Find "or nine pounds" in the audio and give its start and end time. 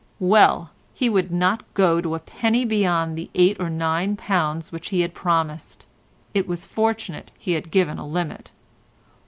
3.59-4.71